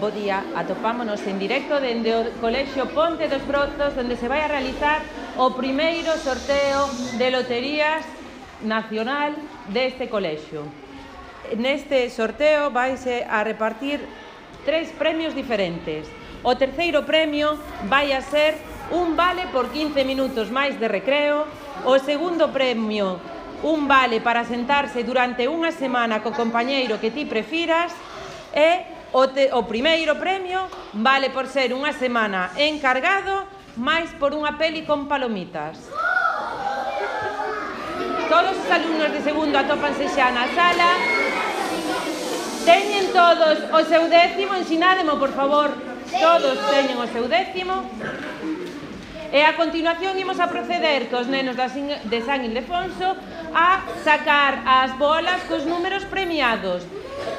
Bo 0.00 0.10
día, 0.10 0.44
atopámonos 0.54 1.24
en 1.26 1.38
directo 1.38 1.80
dende 1.80 2.12
o 2.12 2.28
Colexio 2.36 2.84
Ponte 2.92 3.24
dos 3.24 3.40
Brozos 3.48 3.96
onde 3.96 4.20
se 4.20 4.28
vai 4.28 4.44
a 4.44 4.52
realizar 4.52 5.00
o 5.40 5.48
primeiro 5.56 6.12
sorteo 6.20 6.84
de 7.16 7.32
loterías 7.32 8.04
nacional 8.60 9.32
deste 9.72 10.12
colexio. 10.12 10.68
Neste 11.56 12.12
sorteo 12.12 12.68
vaise 12.68 13.24
a 13.24 13.40
repartir 13.48 14.04
tres 14.68 14.92
premios 14.92 15.32
diferentes. 15.32 16.04
O 16.44 16.52
terceiro 16.60 17.08
premio 17.08 17.56
vai 17.88 18.12
a 18.12 18.20
ser 18.20 18.60
un 18.92 19.16
vale 19.16 19.48
por 19.48 19.72
15 19.72 20.04
minutos 20.04 20.52
máis 20.52 20.76
de 20.76 20.88
recreo, 20.88 21.48
o 21.88 21.96
segundo 21.96 22.52
premio 22.52 23.16
un 23.64 23.88
vale 23.88 24.20
para 24.20 24.44
sentarse 24.44 25.00
durante 25.08 25.48
unha 25.48 25.72
semana 25.72 26.20
co 26.20 26.36
compañeiro 26.36 27.00
que 27.00 27.08
ti 27.08 27.24
prefiras 27.24 27.96
e 28.52 28.84
o, 29.16 29.32
te, 29.32 29.48
o 29.56 29.64
primeiro 29.64 30.20
premio 30.20 30.68
vale 30.92 31.32
por 31.32 31.48
ser 31.48 31.72
unha 31.72 31.96
semana 31.96 32.52
encargado 32.60 33.48
máis 33.80 34.12
por 34.20 34.36
unha 34.36 34.60
peli 34.60 34.84
con 34.84 35.08
palomitas. 35.08 35.80
Todos 38.28 38.52
os 38.52 38.68
alumnos 38.68 39.10
de 39.16 39.20
segundo 39.24 39.56
atópanse 39.56 40.12
xa 40.12 40.28
na 40.28 40.44
sala. 40.52 40.90
Teñen 42.68 43.12
todos 43.16 43.64
o 43.72 43.80
seu 43.84 44.08
décimo, 44.12 44.56
ensinádemo, 44.60 45.16
por 45.16 45.32
favor. 45.32 45.72
Todos 46.12 46.56
teñen 46.68 47.00
o 47.00 47.08
seu 47.08 47.24
décimo. 47.28 47.84
E 49.34 49.42
a 49.42 49.58
continuación 49.58 50.14
imos 50.14 50.38
a 50.38 50.46
proceder 50.46 51.10
cos 51.10 51.26
nenos 51.26 51.58
da 51.58 51.66
de 51.66 52.18
San 52.22 52.46
Ildefonso 52.46 53.18
a 53.50 53.82
sacar 54.06 54.62
as 54.62 54.94
bolas 54.94 55.42
cos 55.50 55.66
números 55.66 56.06
premiados. 56.06 56.86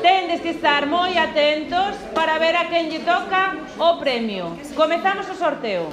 Tendes 0.03 0.43
que 0.43 0.51
estar 0.59 0.83
moi 0.91 1.16
atentos 1.16 1.95
para 2.11 2.35
ver 2.35 2.59
a 2.59 2.67
quen 2.67 2.91
lle 2.91 2.99
toca 2.99 3.55
o 3.79 3.95
premio. 3.95 4.59
Comezamos 4.75 5.23
o 5.31 5.39
sorteo. 5.39 5.88